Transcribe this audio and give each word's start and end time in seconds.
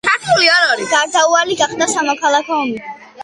გარდაუალი 0.93 1.57
გახდა 1.63 1.89
სამოქალაქო 1.93 2.57
ომი. 2.65 2.81